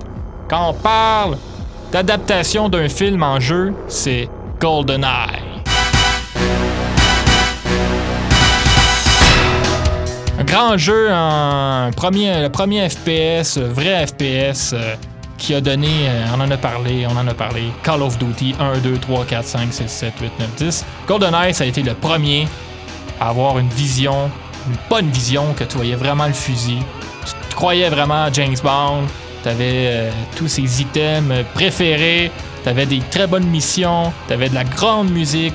[0.48, 1.36] quand on parle
[1.90, 4.28] d'adaptation d'un film en jeu, c'est
[4.60, 5.27] GoldenEye.
[10.58, 14.96] Grand jeu, en premier, le premier FPS, euh, vrai FPS, euh,
[15.36, 18.56] qui a donné, euh, on en a parlé, on en a parlé, Call of Duty
[18.58, 20.84] 1, 2, 3, 4, 5, 6, 7, 8, 9, 10.
[21.06, 22.48] GoldenEye, ça a été le premier
[23.20, 24.32] à avoir une vision,
[24.66, 26.80] une bonne vision, que tu voyais vraiment le fusil.
[27.24, 29.04] Tu, croyais vraiment à James Bond,
[29.44, 32.32] tu avais tous ses items préférés,
[32.64, 35.54] tu avais des très bonnes missions, tu avais de la grande musique.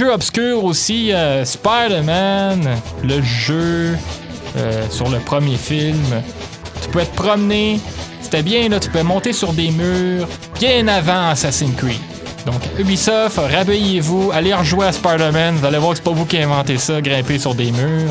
[0.00, 2.66] Jeux aussi, euh, Spider-Man,
[3.04, 3.96] le jeu
[4.56, 6.22] euh, sur le premier film.
[6.82, 7.78] Tu pouvais te promener,
[8.22, 10.26] c'était bien là, tu pouvais monter sur des murs
[10.58, 12.00] bien avant Assassin's Creed.
[12.46, 16.38] Donc Ubisoft, réveillez-vous, allez rejouer à Spider-Man, vous allez voir que c'est pas vous qui
[16.38, 18.10] inventé ça, grimper sur des murs.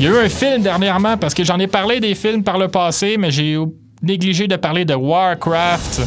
[0.00, 2.56] Il y a eu un film dernièrement, parce que j'en ai parlé des films par
[2.56, 3.58] le passé, mais j'ai
[4.00, 6.00] négligé de parler de Warcraft.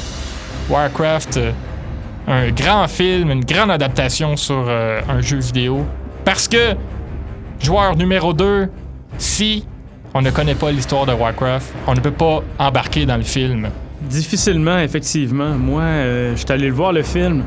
[0.68, 1.52] Warcraft, euh,
[2.26, 5.86] un grand film, une grande adaptation sur euh, un jeu vidéo.
[6.26, 6.74] Parce que,
[7.60, 8.68] joueur numéro 2,
[9.20, 9.64] si
[10.16, 13.70] on ne connaît pas l'histoire de Warcraft, on ne peut pas embarquer dans le film.
[14.02, 15.52] Difficilement, effectivement.
[15.52, 17.44] Moi, euh, je suis allé le voir le film.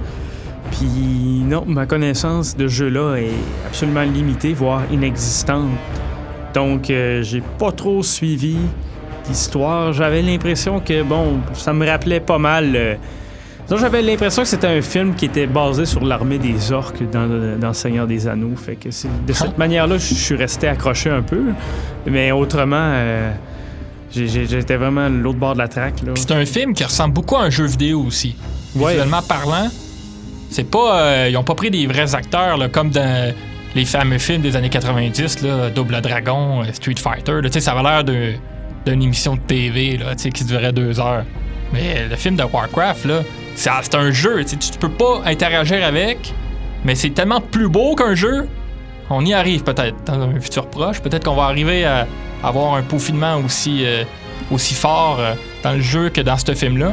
[0.71, 5.71] Puis non, ma connaissance de jeu-là est absolument limitée, voire inexistante.
[6.57, 8.57] Donc, euh, j'ai pas trop suivi
[9.29, 9.93] l'histoire.
[9.93, 12.73] J'avais l'impression que, bon, ça me rappelait pas mal.
[12.75, 12.95] euh,
[13.69, 17.59] donc, j'avais l'impression que c'était un film qui était basé sur l'armée des orques dans,
[17.61, 18.57] dans Seigneur des Anneaux.
[18.57, 21.43] Fait que de cette manière-là, je suis resté accroché un peu.
[22.07, 23.33] Mais autrement, euh,
[24.15, 25.97] j'étais vraiment l'autre bord de la traque.
[26.15, 28.35] C'est un film qui ressemble beaucoup à un jeu vidéo aussi.
[28.77, 28.93] Ouais.
[28.93, 29.69] Visuellement parlant,
[30.49, 31.01] c'est pas.
[31.03, 33.35] euh, ils ont pas pris des vrais acteurs là, comme dans
[33.77, 37.41] les fameux films des années 90, là, Double Dragon, euh, Street Fighter.
[37.61, 40.01] ça avait l'air d'une émission de TV
[40.33, 41.24] qui durait deux heures.
[41.74, 43.07] Mais le film de Warcraft,
[43.55, 44.45] c'est un jeu.
[44.45, 46.33] tu peux pas interagir avec,
[46.85, 48.49] mais c'est tellement plus beau qu'un jeu.
[49.11, 51.01] On y arrive peut-être dans un futur proche.
[51.01, 52.07] Peut-être qu'on va arriver à
[52.43, 54.05] avoir un peaufinement aussi, euh,
[54.57, 56.93] fort euh, dans le jeu que dans ce film-là.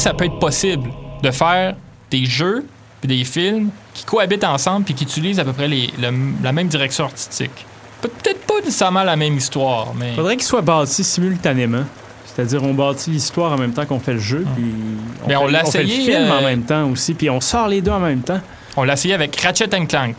[0.00, 0.90] Ça peut être possible
[1.22, 1.74] de faire
[2.10, 2.66] des jeux
[3.00, 6.52] puis des films qui cohabitent ensemble puis qui utilisent à peu près les- le- la
[6.52, 7.66] même direction artistique?
[8.00, 10.14] Peut-être pas nécessairement la même histoire, mais...
[10.14, 11.84] Faudrait qu'ils soient bâtis simultanément.
[12.24, 14.64] C'est-à-dire, on bâtit l'histoire en même temps qu'on fait le jeu, puis
[15.22, 17.28] on, Mais fait, on l'a fait le essayé, film en euh, même temps aussi, puis
[17.28, 18.40] on sort les deux en même temps.
[18.76, 20.16] On l'a essayé avec Ratchet Clank.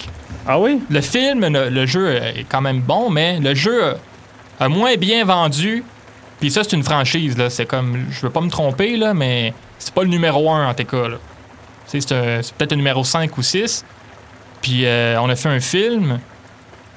[0.47, 0.79] Ah oui?
[0.89, 3.95] Le film, le, le jeu est quand même bon, mais le jeu
[4.59, 5.84] a moins bien vendu.
[6.39, 7.49] Puis ça, c'est une franchise, là.
[7.49, 8.05] C'est comme...
[8.11, 12.53] Je veux pas me tromper, là, mais c'est pas le numéro 1 en sais, C'est
[12.55, 13.84] peut-être le numéro 5 ou 6.
[14.61, 16.19] Puis euh, on a fait un film,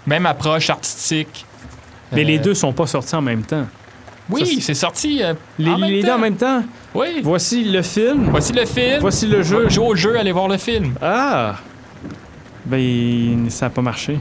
[0.07, 1.47] même approche artistique.
[2.13, 3.67] Mais Euh, les deux sont pas sortis en même temps.
[4.29, 6.63] Oui, c'est sorti euh, Les, en même les deux en même temps?
[6.95, 7.21] Oui.
[7.23, 8.29] Voici le film.
[8.31, 9.01] Voici le film.
[9.01, 9.69] Voici le jeu.
[9.69, 10.95] Jouez au jeu, allez voir le film.
[11.03, 11.57] Ah!
[12.67, 14.19] Ben, ça a pas marché.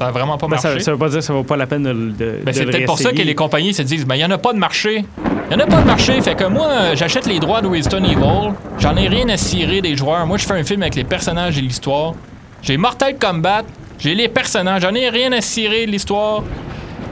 [0.00, 0.78] Ça a vraiment pas Ben, marché.
[0.78, 2.46] ça, ça veut pas dire que ça vaut pas la peine de, le- de, Ben,
[2.46, 4.38] de c'est peut-être pour ça que les compagnies se disent, ben, il n'y en a
[4.38, 5.04] pas de marché.
[5.50, 6.18] Il n'y en a pas de marché.
[6.22, 8.52] Fait que moi, j'achète les droits de Winston Evil.
[8.78, 10.26] J'en ai rien à cirer des joueurs.
[10.26, 12.14] Moi, je fais un film avec les personnages et l'histoire.
[12.62, 13.64] J'ai Mortal Kombat.
[13.98, 14.80] J'ai les personnages.
[14.82, 16.42] J'en ai rien à cirer de l'histoire.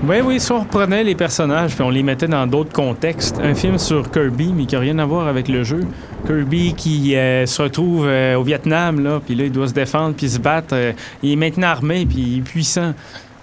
[0.04, 3.38] Oui, oui, si on reprenait les personnages puis on les mettait dans d'autres contextes.
[3.42, 5.80] Un film sur Kirby, mais qui n'a rien à voir avec le jeu.
[6.26, 10.14] Kirby qui euh, se retrouve euh, au Vietnam, là, puis là, il doit se défendre
[10.14, 10.68] puis se battre.
[10.72, 10.92] Euh,
[11.22, 12.94] il est maintenant armé, puis il est puissant.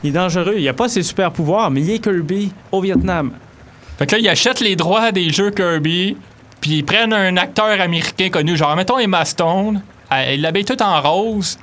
[0.02, 0.56] Il est dangereux.
[0.58, 3.32] Il a pas ses super pouvoirs, mais il est Kirby au Vietnam.
[4.00, 6.16] Fait que là, ils achètent les droits des jeux Kirby.
[6.62, 9.82] Puis ils prennent un acteur américain connu, genre, mettons Emma Stone.
[10.10, 11.60] Elle- Ils l'habillent tout en rose.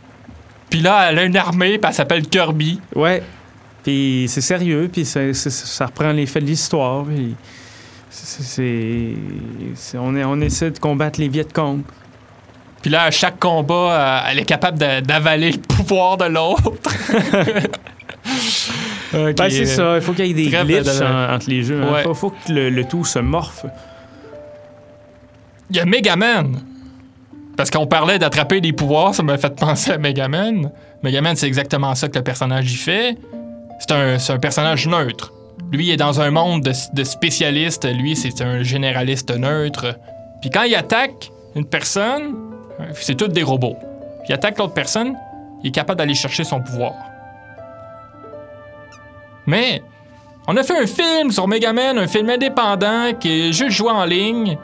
[0.69, 2.79] Puis là, elle a une armée, puis elle s'appelle Kirby.
[2.95, 3.23] Ouais.
[3.83, 7.05] Puis c'est sérieux, puis c'est- ça reprend les faits de l'histoire.
[7.05, 7.35] puis
[8.11, 9.15] c'est-
[9.99, 11.81] on, est- on essaie de combattre les Viet Cong.
[12.83, 16.73] Puis là, à chaque combat, euh, elle est capable d'avaler le pouvoir de l'autre.
[19.13, 21.83] Ben, c'est ça, il faut qu'il y ait des glitches en- entre les jeux.
[21.87, 22.03] Il Ouais.
[22.03, 23.67] faut, faut que le, le tout se morphe.
[25.71, 26.61] Il y a Megaman.
[27.57, 30.71] Parce qu'on parlait d'attraper des pouvoirs, ça m'a fait penser à Megaman.
[31.03, 33.17] Megaman, c'est exactement ça que le personnage y fait.
[33.89, 35.33] C'est un, personnage neutre.
[35.73, 37.85] Lui, il est dans un monde de, spécialistes.
[37.85, 39.99] Lui, c'est un généraliste neutre.
[40.41, 42.37] Puis quand il attaque une personne,
[42.95, 43.77] c'est tous des robots.
[44.29, 45.17] Il attaque l'autre personne,
[45.63, 46.93] il est capable d'aller chercher son pouvoir.
[49.47, 49.83] Mais
[50.47, 54.05] on a fait un film sur Megaman, un film indépendant qui est juste joué en
[54.05, 54.57] ligne,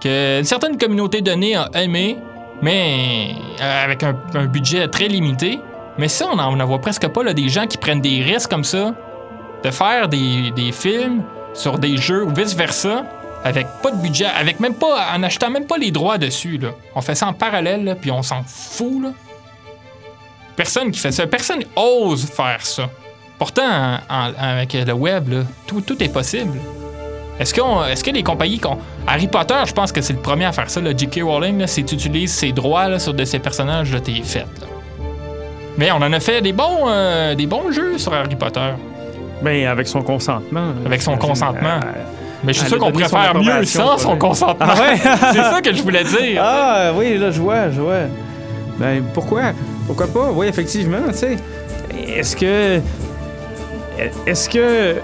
[0.00, 2.16] que une certaine communauté donnée a aimé,
[2.62, 5.60] mais avec un budget très limité.
[5.98, 8.64] Mais ça, on n'en voit presque pas là, des gens qui prennent des risques comme
[8.64, 8.94] ça,
[9.64, 11.22] de faire des, des films
[11.54, 13.04] sur des jeux ou vice-versa,
[13.44, 16.58] avec pas de budget, avec même pas, en achetant même pas les droits dessus.
[16.58, 16.68] Là.
[16.94, 19.02] On fait ça en parallèle, puis on s'en fout.
[19.02, 19.10] Là.
[20.56, 21.26] Personne qui fait ça.
[21.26, 22.88] Personne ose faire ça.
[23.38, 25.32] Pourtant, avec le web,
[25.66, 26.58] tout, tout est possible.
[27.38, 28.58] Est-ce, qu'on, est-ce que les compagnies.
[28.58, 30.80] qu'on- Harry Potter, je pense que c'est le premier à faire ça.
[30.80, 31.20] Le J.K.
[31.22, 34.40] Rowling, si tu utilises ses droits là, sur de ses personnages, t'es fait.
[34.60, 34.66] là.
[35.78, 38.72] Mais on en a fait des bons, euh, des bons jeux sur Harry Potter.
[39.42, 40.72] Ben, avec son consentement.
[40.84, 41.78] Avec son consentement.
[41.84, 42.02] Euh,
[42.42, 44.66] Mais je suis sûr qu'on faire mieux sans son consentement.
[44.68, 44.96] Ah ouais?
[45.32, 46.42] c'est ça que je voulais dire.
[46.44, 48.08] Ah oui, là, je vois, je vois.
[48.78, 49.52] Ben, pourquoi?
[49.86, 50.30] Pourquoi pas?
[50.32, 51.36] Oui, effectivement, tu sais.
[52.08, 52.80] Est-ce que...
[54.26, 54.96] Est-ce que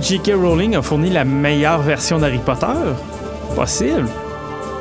[0.00, 0.32] J.K.
[0.34, 2.66] Rowling a fourni la meilleure version d'Harry Potter?
[3.54, 4.08] Possible.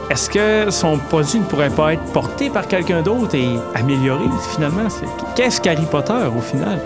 [0.10, 4.88] Est-ce que son produit ne pourrait pas être porté par quelqu'un d'autre et amélioré, finalement?
[5.36, 6.80] Qu'est-ce qu'Harry Potter, au final?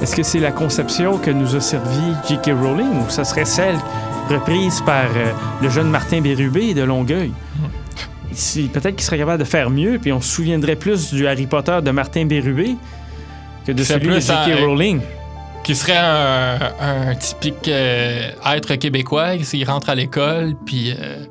[0.00, 2.52] Est-ce que c'est la conception que nous a servi J.K.
[2.62, 3.76] Rowling ou ça serait celle
[4.30, 7.32] reprise par euh, le jeune Martin Bérubé de Longueuil?
[8.32, 11.48] Si- Peut-être qu'il serait capable de faire mieux, puis on se souviendrait plus du Harry
[11.48, 12.76] Potter de Martin Bérubé
[13.66, 14.60] que de celui de J.K.
[14.60, 15.00] Rowling.
[15.64, 19.34] Qui serait un, un typique euh, être québécois.
[19.52, 21.24] Il rentre à l'école, puis euh,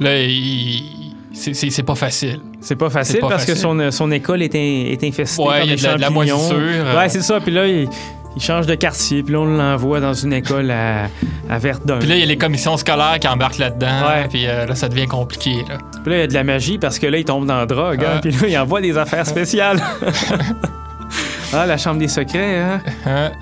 [0.00, 2.40] là, il- c'est- pas facile.
[2.60, 5.48] C'est pas facile pas parce que son, euh, son école est, in- est infestée Ouais,
[5.48, 6.36] par il y a des de la- de la champignons.
[6.36, 6.98] moisissure, euh.
[6.98, 7.40] Ouais, c'est ça.
[7.40, 7.88] Puis là, il,
[8.36, 11.04] il change de quartier, puis là, on l'envoie dans une école à,
[11.48, 11.98] à Verdun.
[11.98, 14.28] Puis là, il y a les commissions scolaires qui embarquent là-dedans, Ouais.
[14.28, 15.64] puis euh, là, ça devient compliqué.
[15.68, 15.78] Là.
[16.02, 17.66] Puis là, il y a de la magie parce que là, il tombe dans la
[17.66, 18.04] drogue.
[18.04, 18.20] hein, Ouais.
[18.20, 19.80] puis là, il envoie des affaires spéciales.
[21.52, 22.80] ah, la chambre des secrets, hein?
[23.06, 23.32] Hein?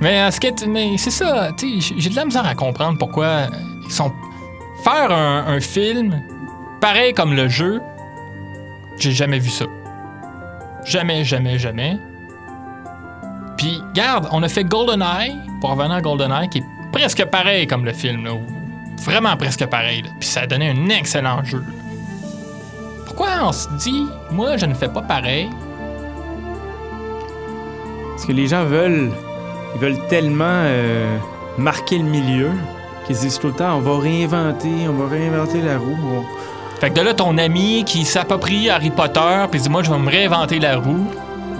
[0.00, 1.50] Mais, ce qui est- mais c'est ça,
[1.96, 3.42] j'ai- de la misère à comprendre pourquoi
[3.84, 4.12] ils sont.
[4.84, 6.20] Faire un, film
[6.80, 7.80] pareil comme le jeu,
[8.98, 9.64] j'ai jamais vu ça.
[10.84, 11.98] Jamais, jamais, jamais.
[13.56, 17.84] Puis, garde, on a fait GoldenEye, pour revenir à GoldenEye, qui est presque pareil comme
[17.84, 18.28] le film,
[19.04, 20.02] vraiment presque pareil.
[20.18, 21.62] Puis ça a donné un excellent jeu.
[23.06, 25.48] Pourquoi on se dit, moi, je ne fais pas pareil?
[28.10, 29.12] Parce que les gens veulent,
[29.76, 31.18] ils veulent tellement euh,
[31.56, 32.50] marquer le milieu
[33.06, 35.96] qui se disent tout le temps on va réinventer, on va réinventer la roue.
[36.18, 39.90] On- Fait que de là, ton ami qui s'approprie Harry Potter, puis dit Moi, je
[39.90, 41.06] vais me réinventer la roue.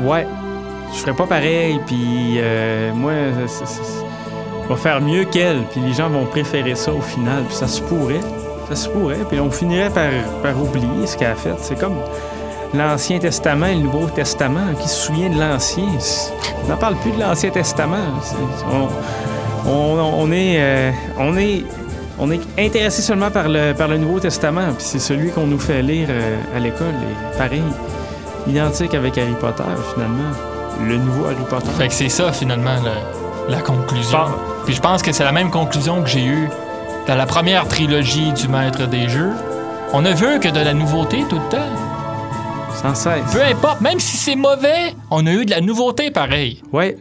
[0.03, 0.27] Ouais,
[0.93, 3.13] je ferais pas pareil, puis euh, moi,
[3.47, 3.83] c'est- c'est-
[4.65, 7.67] je vais faire mieux qu'elle, puis les gens vont préférer ça au final, puis ça
[7.69, 8.21] se pourrait.
[8.69, 10.09] Ça se pourrait, puis on finirait par,
[10.43, 11.55] par oublier ce qu'elle a fait.
[11.59, 11.97] C'est comme
[12.75, 14.73] l'Ancien Testament et le Nouveau Testament.
[14.81, 15.85] Qui se souvient de l'Ancien
[16.65, 17.99] On n'en parle plus de l'Ancien Testament.
[18.73, 18.89] On,
[19.67, 21.65] on- on est, euh, on est,
[22.19, 25.59] on est intéressé seulement par le, par le Nouveau Testament, puis c'est celui qu'on nous
[25.59, 26.89] fait lire euh, à l'école,
[27.35, 27.63] et pareil,
[28.47, 29.63] identique avec Harry Potter
[29.95, 30.31] finalement.
[30.87, 31.71] Le nouveau Harry Potter.
[31.79, 34.25] Fait que c'est ça, finalement, le- la conclusion.
[34.65, 36.49] Puis je pense que c'est la même conclusion que j'ai eue
[37.07, 39.33] dans la première trilogie du Maître des Jeux.
[39.93, 41.67] On a vu que de la nouveauté tout le temps.
[42.75, 43.31] Sans cesse.
[43.33, 46.63] Peu importe, même si c'est mauvais, on a eu de la nouveauté pareil.
[46.73, 46.97] Ouais,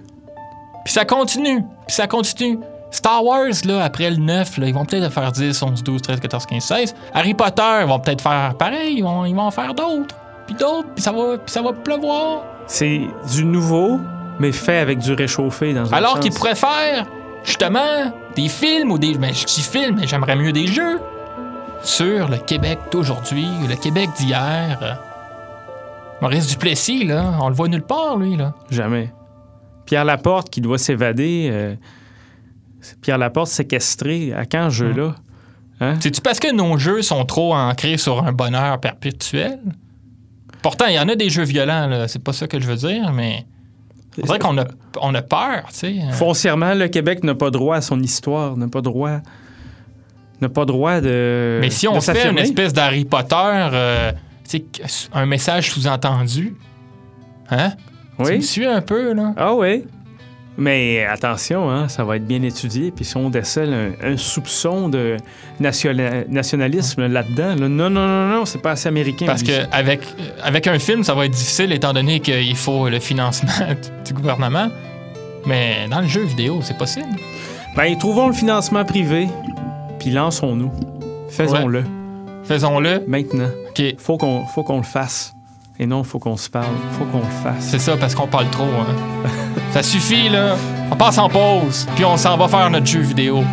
[0.84, 2.60] Puis ça continue, puis ça continue.
[2.92, 6.20] Star Wars, là, après le 9, là, ils vont peut-être faire 10, 11, 12, 13,
[6.20, 6.96] 14, 15, 16.
[7.14, 10.16] Harry Potter, ils vont peut-être faire pareil, ils vont, ils vont en faire d'autres.
[10.46, 12.44] Puis d'autres, puis ça va, puis ça va pleuvoir.
[12.68, 13.02] c'est
[13.34, 14.00] du nouveau,
[14.40, 17.06] mais fait avec du réchauffé dans Alors qu'ils pourraient faire,
[17.46, 19.18] justement, des films ou des.
[19.18, 21.00] Mais je dis films, mais j'aimerais mieux des jeux.
[21.84, 25.00] Sur le Québec d'aujourd'hui, le Québec d'hier.
[26.22, 28.54] Maurice Duplessis, là, on le voit nulle part, lui, là.
[28.70, 29.12] Jamais.
[29.86, 31.50] Pierre Laporte qui doit s'évader.
[31.52, 31.76] euh,
[33.02, 34.34] Pierre Laporte séquestré.
[34.34, 35.16] À quand ce jeu-là?
[35.80, 35.96] Hein?
[36.00, 39.60] C'est-tu parce que nos jeux sont trop ancrés sur un bonheur perpétuel?
[40.62, 42.08] Pourtant, il y en a des jeux violents, là.
[42.08, 43.46] C'est pas ça que je veux dire, mais.
[44.22, 44.66] On dirait qu'on a,
[45.02, 45.96] on a peur, tu sais.
[46.12, 49.20] Foncièrement, le Québec n'a pas droit à son histoire, n'a pas droit.
[50.42, 51.60] N'a pas droit de.
[51.62, 54.12] Mais si on fait une espèce d'Harry Potter, euh,
[55.14, 56.56] un message sous-entendu,
[57.50, 57.74] hein?
[58.24, 58.44] Tu me Oui.
[58.44, 59.34] suis un peu, là?
[59.38, 59.84] Ah oui.
[60.58, 62.92] Mais attention, hein, ça va être bien étudié.
[62.92, 65.16] Puis si on décèle un, un soupçon de
[65.60, 69.26] nationa- nationalisme là-dedans, là, non, non, non, non, c'est pas assez américain.
[69.26, 70.02] Parce que avec,
[70.44, 73.52] avec un film, ça va être difficile étant donné qu'il faut le financement
[74.06, 74.68] du gouvernement.
[75.46, 77.08] Mais dans le jeu vidéo, c'est possible.
[77.76, 79.30] Ben, trouvons le financement privé,
[80.00, 80.72] puis lançons-nous.
[81.30, 81.84] Faisons-le.
[82.44, 83.04] Faisons-le.
[83.08, 83.48] Maintenant.
[83.70, 83.96] OK.
[83.98, 85.34] Faut qu'on faut qu'on le fasse.
[85.80, 86.76] Et non, faut qu'on se parle.
[86.98, 87.70] Faut qu'on le fasse.
[87.70, 88.64] C'est ça, parce qu'on parle trop.
[88.66, 89.30] Hein.
[89.72, 90.56] ça suffit, là.
[90.92, 93.44] On passe en pause, puis on s'en va faire notre jeu vidéo.